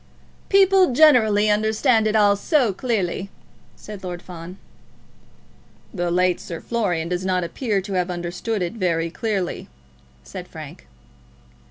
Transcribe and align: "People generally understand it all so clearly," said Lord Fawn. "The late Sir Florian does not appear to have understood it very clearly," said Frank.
"People 0.49 0.93
generally 0.93 1.47
understand 1.47 2.07
it 2.07 2.15
all 2.15 2.35
so 2.35 2.73
clearly," 2.73 3.29
said 3.75 4.03
Lord 4.03 4.19
Fawn. 4.23 4.57
"The 5.93 6.09
late 6.09 6.39
Sir 6.39 6.59
Florian 6.59 7.07
does 7.07 7.23
not 7.23 7.43
appear 7.43 7.81
to 7.81 7.93
have 7.93 8.09
understood 8.09 8.63
it 8.63 8.73
very 8.73 9.11
clearly," 9.11 9.67
said 10.23 10.47
Frank. 10.47 10.87